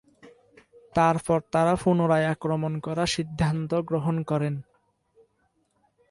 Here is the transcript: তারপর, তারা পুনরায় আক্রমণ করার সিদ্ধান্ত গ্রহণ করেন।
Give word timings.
তারপর, 0.95 1.39
তারা 1.51 1.73
পুনরায় 1.75 2.27
আক্রমণ 2.27 2.73
করার 2.79 3.07
সিদ্ধান্ত 3.07 3.71
গ্রহণ 3.73 4.15
করেন। 4.23 4.55